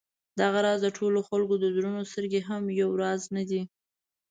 [0.39, 3.61] دغه راز د ټولو خلکو د زړونو سترګې هم یو راز نه دي.